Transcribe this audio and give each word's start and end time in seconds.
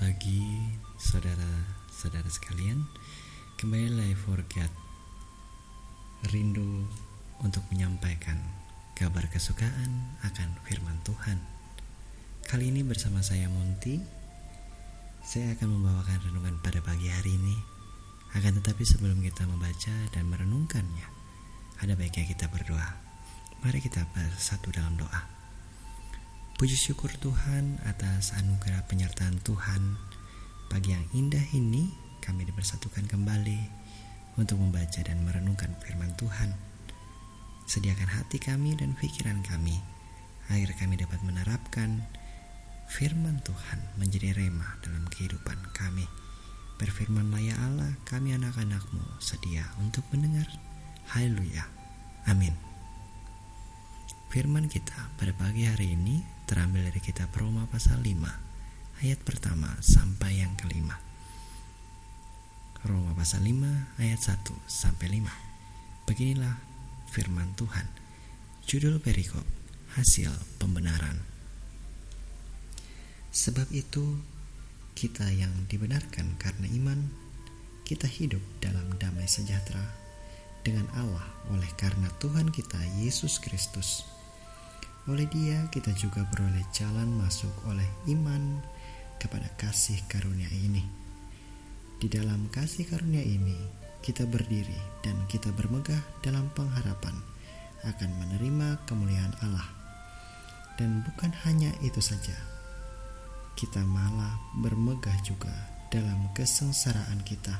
Pagi 0.00 0.56
saudara-saudara 0.96 2.24
sekalian. 2.32 2.88
Kembali 3.60 3.92
Live 4.00 4.24
for 4.24 4.40
God 4.48 4.72
Rindu 6.32 6.88
untuk 7.44 7.60
menyampaikan 7.68 8.40
kabar 8.96 9.28
kesukaan 9.28 10.16
akan 10.24 10.56
firman 10.64 10.96
Tuhan. 11.04 11.36
Kali 12.48 12.72
ini 12.72 12.80
bersama 12.80 13.20
saya 13.20 13.52
Monty 13.52 14.00
Saya 15.20 15.52
akan 15.52 15.68
membawakan 15.68 16.32
renungan 16.32 16.56
pada 16.64 16.80
pagi 16.80 17.12
hari 17.12 17.36
ini. 17.36 17.60
Akan 18.32 18.56
tetapi 18.56 18.80
sebelum 18.88 19.20
kita 19.20 19.44
membaca 19.44 19.92
dan 20.16 20.24
merenungkannya 20.32 21.12
Ada 21.84 21.92
baiknya 21.92 22.24
kita 22.24 22.48
berdoa. 22.48 22.88
Mari 23.60 23.84
kita 23.84 24.08
bersatu 24.16 24.72
dalam 24.72 24.96
doa 24.96 25.39
Puji 26.60 26.76
syukur 26.76 27.08
Tuhan 27.24 27.80
atas 27.88 28.36
anugerah 28.36 28.84
penyertaan 28.84 29.40
Tuhan. 29.40 29.96
Pagi 30.68 30.92
yang 30.92 31.08
indah 31.16 31.40
ini 31.56 31.88
kami 32.20 32.44
dipersatukan 32.44 33.08
kembali 33.08 33.56
untuk 34.36 34.60
membaca 34.60 35.00
dan 35.00 35.24
merenungkan 35.24 35.72
firman 35.80 36.12
Tuhan. 36.20 36.52
Sediakan 37.64 38.12
hati 38.12 38.36
kami 38.36 38.76
dan 38.76 38.92
pikiran 38.92 39.40
kami 39.40 39.72
agar 40.52 40.76
kami 40.76 41.00
dapat 41.00 41.24
menerapkan 41.24 42.04
firman 42.92 43.40
Tuhan 43.40 43.80
menjadi 43.96 44.36
rema 44.36 44.76
dalam 44.84 45.08
kehidupan 45.08 45.56
kami. 45.72 46.04
Berfirmanlah 46.76 47.40
ya 47.40 47.56
Allah, 47.56 47.96
kami 48.04 48.36
anak-anakmu 48.36 49.16
sedia 49.16 49.64
untuk 49.80 50.04
mendengar. 50.12 50.44
Haleluya. 51.08 51.64
Amin. 52.28 52.52
Firman 54.30 54.70
kita 54.70 54.94
pada 55.18 55.34
pagi 55.34 55.66
hari 55.66 55.98
ini 55.98 56.22
terambil 56.46 56.86
dari 56.86 57.02
kitab 57.02 57.34
Roma 57.34 57.66
pasal 57.66 57.98
5 57.98 59.02
ayat 59.02 59.18
pertama 59.26 59.74
sampai 59.82 60.38
yang 60.38 60.54
kelima. 60.54 60.94
Roma 62.86 63.10
pasal 63.18 63.42
5 63.42 63.98
ayat 63.98 64.22
1 64.22 64.54
sampai 64.70 65.18
5. 65.18 66.06
Beginilah 66.06 66.62
firman 67.10 67.58
Tuhan. 67.58 67.90
Judul 68.70 69.02
perikop 69.02 69.42
hasil 69.98 70.30
pembenaran. 70.62 71.18
Sebab 73.34 73.66
itu 73.74 74.14
kita 74.94 75.26
yang 75.34 75.66
dibenarkan 75.66 76.38
karena 76.38 76.70
iman 76.78 77.02
kita 77.82 78.06
hidup 78.06 78.46
dalam 78.62 78.94
damai 78.94 79.26
sejahtera 79.26 79.90
dengan 80.62 80.86
Allah 80.94 81.26
oleh 81.50 81.66
karena 81.74 82.06
Tuhan 82.22 82.54
kita 82.54 82.78
Yesus 83.02 83.42
Kristus 83.42 84.19
oleh 85.08 85.24
dia 85.32 85.64
kita 85.72 85.96
juga 85.96 86.28
beroleh 86.28 86.66
jalan 86.76 87.08
masuk 87.16 87.52
oleh 87.64 87.86
iman 88.12 88.60
kepada 89.16 89.48
kasih 89.56 89.96
karunia 90.04 90.48
ini. 90.52 90.84
Di 92.00 92.08
dalam 92.08 92.48
kasih 92.52 92.84
karunia 92.84 93.24
ini 93.24 93.56
kita 94.04 94.28
berdiri 94.28 94.76
dan 95.00 95.16
kita 95.28 95.52
bermegah 95.56 96.00
dalam 96.20 96.48
pengharapan 96.52 97.16
akan 97.84 98.10
menerima 98.20 98.84
kemuliaan 98.84 99.32
Allah. 99.40 99.68
Dan 100.76 101.04
bukan 101.04 101.32
hanya 101.44 101.72
itu 101.84 102.00
saja, 102.00 102.36
kita 103.56 103.84
malah 103.84 104.40
bermegah 104.64 105.16
juga 105.20 105.52
dalam 105.92 106.32
kesengsaraan 106.32 107.20
kita. 107.24 107.52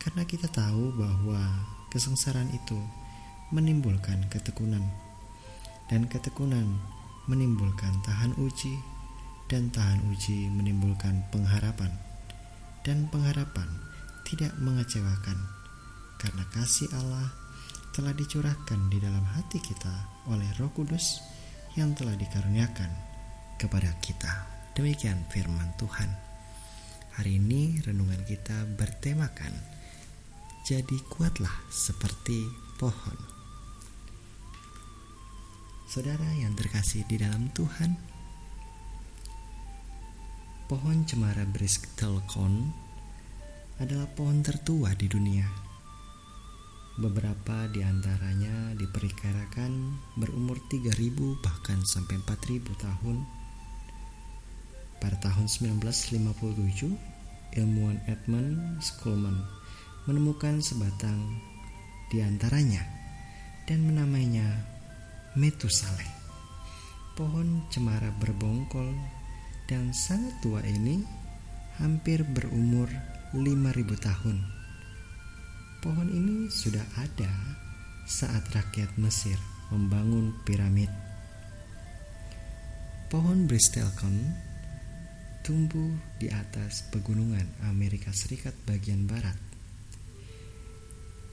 Karena 0.00 0.28
kita 0.28 0.52
tahu 0.52 0.92
bahwa 0.92 1.40
kesengsaraan 1.88 2.52
itu 2.52 2.76
menimbulkan 3.48 4.28
ketekunan 4.28 4.84
dan 5.88 6.08
ketekunan 6.08 6.80
menimbulkan 7.28 7.92
tahan 8.04 8.36
uji 8.40 8.76
dan 9.48 9.68
tahan 9.72 10.00
uji 10.12 10.48
menimbulkan 10.52 11.24
pengharapan 11.28 11.92
dan 12.84 13.08
pengharapan 13.08 13.68
tidak 14.24 14.52
mengecewakan 14.60 15.36
karena 16.20 16.44
kasih 16.52 16.88
Allah 16.96 17.28
telah 17.94 18.10
dicurahkan 18.16 18.90
di 18.90 18.98
dalam 18.98 19.22
hati 19.22 19.62
kita 19.62 20.26
oleh 20.32 20.48
Roh 20.58 20.72
Kudus 20.74 21.22
yang 21.78 21.94
telah 21.94 22.18
dikaruniakan 22.18 22.90
kepada 23.60 23.94
kita. 24.02 24.32
Demikian 24.74 25.22
firman 25.30 25.70
Tuhan. 25.78 26.10
Hari 27.14 27.38
ini 27.38 27.78
renungan 27.86 28.26
kita 28.26 28.66
bertemakan 28.74 29.54
jadi 30.66 30.96
kuatlah 31.06 31.54
seperti 31.70 32.42
pohon. 32.80 33.43
Saudara 35.94 36.26
yang 36.34 36.58
terkasih 36.58 37.06
di 37.06 37.22
dalam 37.22 37.54
Tuhan, 37.54 37.94
pohon 40.66 41.06
cemara 41.06 41.46
Bristlecone 41.46 42.74
adalah 43.78 44.10
pohon 44.10 44.42
tertua 44.42 44.90
di 44.98 45.06
dunia. 45.06 45.46
Beberapa 46.98 47.70
di 47.70 47.86
antaranya 47.86 48.74
diperkirakan 48.74 49.94
berumur 50.18 50.58
3000 50.66 50.98
bahkan 51.38 51.78
sampai 51.86 52.18
4000 52.26 52.74
tahun. 52.74 53.22
Pada 54.98 55.14
tahun 55.22 55.46
1957, 55.46 56.90
ilmuwan 57.54 58.02
Edmund 58.10 58.82
Skolman 58.82 59.46
menemukan 60.10 60.58
sebatang 60.58 61.38
di 62.10 62.18
antaranya 62.18 62.82
dan 63.70 63.86
menamainya 63.86 64.73
Metusaleh. 65.34 66.06
Pohon 67.18 67.66
cemara 67.66 68.06
berbongkol 68.22 68.94
dan 69.66 69.90
sangat 69.90 70.30
tua 70.38 70.62
ini 70.62 71.02
hampir 71.82 72.22
berumur 72.22 72.86
5000 73.34 73.98
tahun. 73.98 74.38
Pohon 75.82 76.06
ini 76.06 76.46
sudah 76.46 76.86
ada 77.02 77.34
saat 78.06 78.46
rakyat 78.54 78.94
Mesir 78.94 79.34
membangun 79.74 80.38
piramid. 80.46 80.94
Pohon 83.10 83.50
Bristlecone 83.50 84.38
tumbuh 85.42 85.98
di 86.22 86.30
atas 86.30 86.86
pegunungan 86.94 87.66
Amerika 87.66 88.14
Serikat 88.14 88.54
bagian 88.70 89.10
barat. 89.10 89.34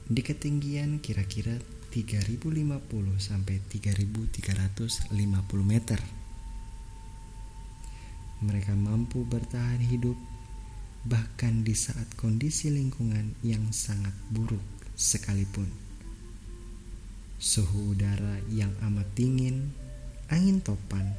Di 0.10 0.26
ketinggian 0.26 0.98
kira-kira 1.06 1.81
3050 1.92 3.20
sampai 3.20 3.60
3350 3.68 5.12
meter. 5.62 6.00
Mereka 8.42 8.74
mampu 8.80 9.28
bertahan 9.28 9.84
hidup 9.84 10.16
bahkan 11.04 11.68
di 11.68 11.76
saat 11.76 12.08
kondisi 12.16 12.72
lingkungan 12.72 13.36
yang 13.44 13.76
sangat 13.76 14.16
buruk 14.32 14.64
sekalipun. 14.96 15.68
Suhu 17.42 17.92
udara 17.92 18.40
yang 18.48 18.72
amat 18.88 19.12
dingin, 19.12 19.76
angin 20.32 20.64
topan, 20.64 21.12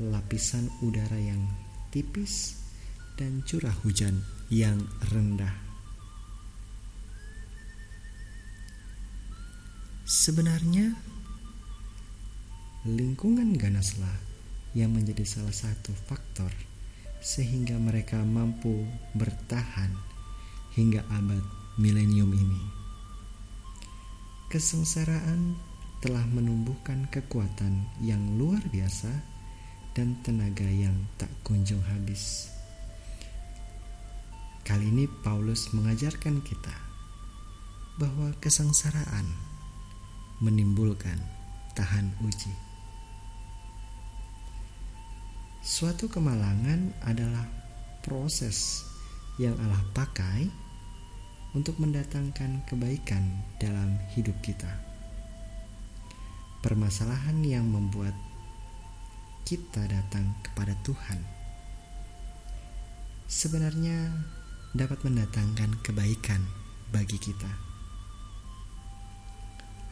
lapisan 0.00 0.72
udara 0.80 1.20
yang 1.20 1.44
tipis, 1.92 2.56
dan 3.20 3.44
curah 3.44 3.74
hujan 3.84 4.24
yang 4.48 4.80
rendah 5.12 5.71
Sebenarnya 10.02 10.98
lingkungan 12.82 13.54
ganaslah 13.54 14.18
yang 14.74 14.90
menjadi 14.98 15.22
salah 15.22 15.54
satu 15.54 15.94
faktor 15.94 16.50
sehingga 17.22 17.78
mereka 17.78 18.18
mampu 18.26 18.82
bertahan 19.14 19.94
hingga 20.74 21.06
abad 21.06 21.38
milenium 21.78 22.34
ini. 22.34 22.62
Kesengsaraan 24.50 25.54
telah 26.02 26.26
menumbuhkan 26.34 27.06
kekuatan 27.06 27.86
yang 28.02 28.18
luar 28.42 28.58
biasa 28.74 29.22
dan 29.94 30.18
tenaga 30.26 30.66
yang 30.66 30.98
tak 31.14 31.30
kunjung 31.46 31.78
habis. 31.94 32.50
Kali 34.66 34.82
ini 34.82 35.06
Paulus 35.22 35.70
mengajarkan 35.70 36.42
kita 36.42 36.74
bahwa 38.02 38.34
kesengsaraan 38.42 39.51
menimbulkan 40.42 41.22
tahan 41.78 42.10
uji. 42.26 42.50
Suatu 45.62 46.10
kemalangan 46.10 46.90
adalah 47.06 47.46
proses 48.02 48.82
yang 49.38 49.54
Allah 49.62 49.78
pakai 49.94 50.50
untuk 51.54 51.78
mendatangkan 51.78 52.66
kebaikan 52.66 53.22
dalam 53.62 54.02
hidup 54.18 54.34
kita. 54.42 54.68
Permasalahan 56.58 57.38
yang 57.46 57.70
membuat 57.70 58.18
kita 59.46 59.86
datang 59.86 60.34
kepada 60.42 60.74
Tuhan 60.82 61.22
sebenarnya 63.30 64.10
dapat 64.74 65.06
mendatangkan 65.06 65.80
kebaikan 65.86 66.42
bagi 66.90 67.16
kita. 67.16 67.71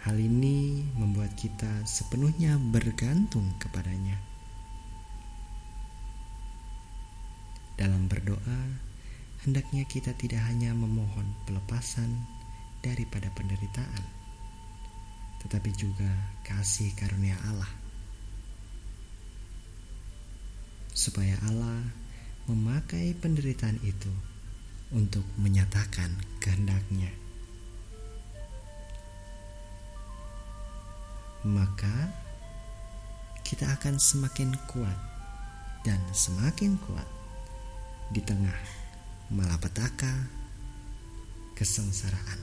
Hal 0.00 0.16
ini 0.16 0.84
membuat 0.96 1.36
kita 1.36 1.84
sepenuhnya 1.84 2.56
bergantung 2.72 3.44
kepadanya. 3.60 4.30
dalam 7.80 8.04
berdoa, 8.12 8.60
hendaknya 9.48 9.88
kita 9.88 10.12
tidak 10.20 10.44
hanya 10.52 10.76
memohon 10.76 11.24
pelepasan 11.48 12.12
daripada 12.84 13.32
penderitaan, 13.32 14.04
tetapi 15.40 15.72
juga 15.72 16.12
kasih 16.44 16.92
karunia 16.92 17.40
Allah. 17.48 17.72
Supaya 20.92 21.40
Allah 21.48 21.80
memakai 22.44 23.16
penderitaan 23.16 23.80
itu 23.80 24.12
untuk 24.92 25.24
menyatakan 25.40 26.12
kehendaknya. 26.44 27.08
Maka 31.40 32.12
kita 33.40 33.64
akan 33.80 33.96
semakin 33.96 34.52
kuat 34.68 34.98
dan 35.82 35.96
semakin 36.12 36.76
kuat 36.84 37.08
di 38.12 38.20
tengah 38.20 38.54
malapetaka, 39.32 40.28
kesengsaraan, 41.56 42.40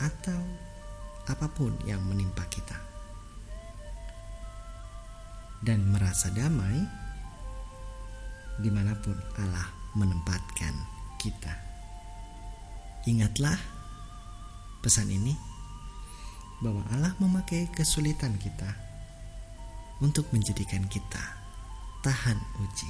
atau 0.00 0.40
apa 1.28 1.46
pun 1.52 1.76
yang 1.84 2.00
menimpa 2.08 2.48
kita, 2.48 2.78
dan 5.60 5.84
merasa 5.92 6.32
damai 6.32 6.80
di 8.64 8.70
mana 8.70 8.94
pun 8.96 9.18
Allah 9.36 9.68
menempatkan 9.98 10.74
kita. 11.20 11.54
Ingatlah 13.04 13.58
pesan 14.80 15.12
ini 15.12 15.53
bahwa 16.64 16.80
Allah 16.88 17.12
memakai 17.20 17.68
kesulitan 17.68 18.40
kita 18.40 18.72
untuk 20.00 20.24
menjadikan 20.32 20.88
kita 20.88 21.20
tahan 22.00 22.40
uji. 22.64 22.88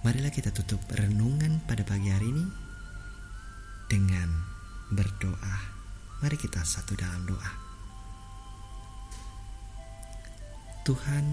Marilah 0.00 0.32
kita 0.32 0.48
tutup 0.50 0.80
renungan 0.88 1.60
pada 1.68 1.84
pagi 1.84 2.08
hari 2.08 2.24
ini 2.24 2.44
dengan 3.86 4.32
berdoa. 4.96 5.56
Mari 6.24 6.40
kita 6.40 6.64
satu 6.64 6.96
dalam 6.96 7.22
doa. 7.28 7.52
Tuhan, 10.82 11.24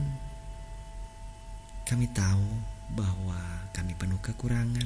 kami 1.90 2.06
tahu 2.14 2.46
bahwa 2.94 3.40
kami 3.74 3.98
penuh 3.98 4.22
kekurangan, 4.22 4.86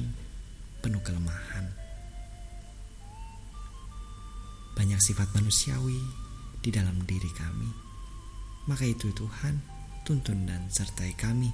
penuh 0.80 1.02
kelemahan. 1.04 1.83
Banyak 4.74 4.98
sifat 4.98 5.30
manusiawi 5.34 5.98
di 6.58 6.70
dalam 6.74 6.98
diri 7.06 7.30
kami. 7.30 7.70
Maka 8.66 8.84
itu 8.84 9.14
Tuhan, 9.14 9.60
tuntun 10.02 10.44
dan 10.44 10.66
sertai 10.70 11.14
kami. 11.14 11.52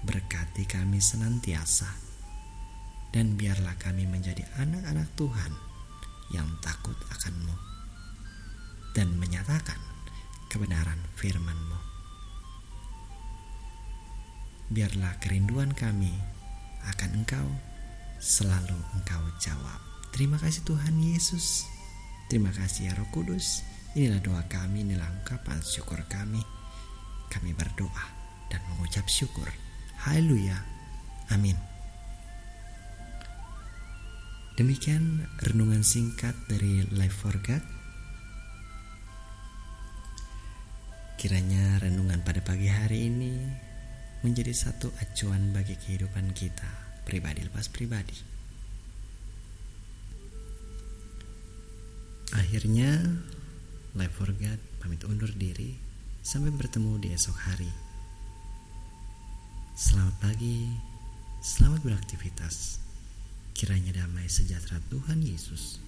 Berkati 0.00 0.64
kami 0.64 0.96
senantiasa, 0.96 1.92
dan 3.12 3.36
biarlah 3.36 3.76
kami 3.76 4.08
menjadi 4.08 4.46
anak-anak 4.56 5.12
Tuhan 5.12 5.52
yang 6.32 6.48
takut 6.62 6.96
akan-Mu 7.10 7.52
dan 8.94 9.12
menyatakan 9.18 9.78
kebenaran 10.50 10.98
firman-Mu. 11.18 11.78
Biarlah 14.70 15.18
kerinduan 15.18 15.74
kami 15.74 16.14
akan 16.86 17.22
Engkau 17.22 17.48
selalu 18.22 18.78
Engkau 18.94 19.22
jawab. 19.42 19.82
Terima 20.14 20.38
kasih 20.38 20.62
Tuhan 20.62 20.94
Yesus. 21.02 21.66
Terima 22.30 22.54
kasih 22.54 22.86
ya 22.86 22.92
Roh 22.94 23.10
Kudus. 23.10 23.66
Inilah 23.98 24.22
doa 24.22 24.46
kami, 24.46 24.86
inilah 24.86 25.10
ungkapan 25.18 25.58
syukur 25.66 25.98
kami. 26.06 26.38
Kami 27.26 27.50
berdoa 27.58 28.06
dan 28.46 28.62
mengucap 28.70 29.02
syukur. 29.10 29.50
Haleluya. 30.06 30.54
Amin. 31.34 31.58
Demikian 34.54 35.26
renungan 35.42 35.82
singkat 35.82 36.38
dari 36.46 36.86
Life 36.94 37.18
for 37.18 37.34
God. 37.42 37.66
Kiranya 41.18 41.82
renungan 41.82 42.22
pada 42.22 42.38
pagi 42.46 42.70
hari 42.70 43.10
ini 43.10 43.42
menjadi 44.22 44.54
satu 44.54 44.94
acuan 45.02 45.50
bagi 45.50 45.74
kehidupan 45.74 46.30
kita 46.30 47.02
pribadi 47.02 47.42
lepas 47.42 47.66
pribadi. 47.66 48.39
Akhirnya, 52.30 52.94
Life 53.98 54.14
for 54.14 54.30
God 54.30 54.60
pamit 54.78 55.02
undur 55.02 55.34
diri 55.34 55.74
Sampai 56.20 56.54
bertemu 56.54 57.00
di 57.00 57.08
esok 57.16 57.32
hari. 57.48 57.72
Selamat 59.72 60.14
pagi, 60.20 60.68
selamat 61.40 61.80
beraktivitas. 61.80 62.76
Kiranya 63.56 64.04
damai 64.04 64.28
sejahtera 64.28 64.78
Tuhan 64.92 65.24
Yesus 65.24 65.80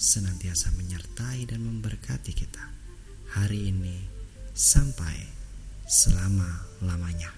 senantiasa 0.00 0.72
menyertai 0.72 1.46
dan 1.46 1.60
memberkati 1.62 2.32
kita 2.32 2.64
hari 3.36 3.68
ini 3.68 4.02
sampai 4.56 5.14
selama-lamanya. 5.84 7.37